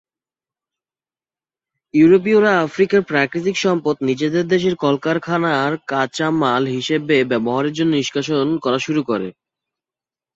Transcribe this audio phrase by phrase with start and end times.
[1.93, 9.27] ইউরোপীয়রা আফ্রিকার প্রাকৃতিক সম্পদ নিজেদের দেশের কলকারখানায় কাঁচামাল হিসেবে ব্যবহারের জন্য নিষ্কাশন করা শুরু করে।